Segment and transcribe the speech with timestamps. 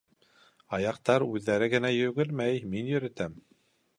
[0.77, 3.37] —Аяҡтар үҙҙәре генә йүгермәй, мин йөрөтәм...